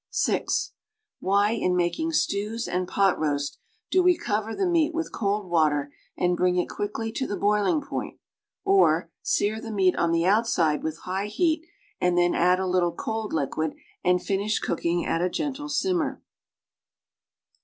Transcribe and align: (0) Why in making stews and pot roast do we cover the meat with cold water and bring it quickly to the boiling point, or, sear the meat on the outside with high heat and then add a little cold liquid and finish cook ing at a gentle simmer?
(0) 0.11 0.45
Why 1.19 1.51
in 1.51 1.75
making 1.75 2.11
stews 2.13 2.67
and 2.67 2.87
pot 2.87 3.19
roast 3.19 3.59
do 3.91 4.01
we 4.01 4.17
cover 4.17 4.55
the 4.55 4.65
meat 4.65 4.95
with 4.95 5.11
cold 5.11 5.47
water 5.47 5.93
and 6.17 6.35
bring 6.35 6.55
it 6.57 6.65
quickly 6.69 7.11
to 7.11 7.27
the 7.27 7.37
boiling 7.37 7.81
point, 7.83 8.17
or, 8.65 9.11
sear 9.21 9.61
the 9.61 9.69
meat 9.71 9.95
on 9.95 10.11
the 10.11 10.25
outside 10.25 10.81
with 10.81 10.97
high 11.01 11.27
heat 11.27 11.67
and 11.99 12.17
then 12.17 12.33
add 12.33 12.59
a 12.59 12.65
little 12.65 12.93
cold 12.95 13.31
liquid 13.31 13.75
and 14.03 14.23
finish 14.23 14.57
cook 14.57 14.83
ing 14.83 15.05
at 15.05 15.21
a 15.21 15.29
gentle 15.29 15.69
simmer? 15.69 16.23